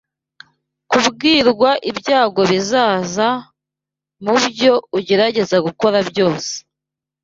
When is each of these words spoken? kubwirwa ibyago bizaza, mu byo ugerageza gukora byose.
kubwirwa 0.89 1.69
ibyago 1.89 2.41
bizaza, 2.51 3.27
mu 4.23 4.35
byo 4.45 4.73
ugerageza 4.97 5.55
gukora 5.65 5.97
byose. 6.09 6.51